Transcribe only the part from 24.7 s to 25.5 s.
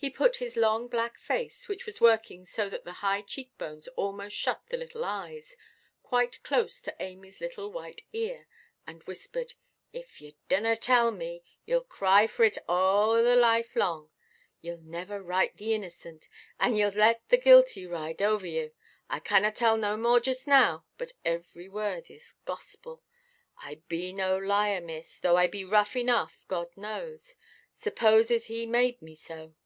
miss, though I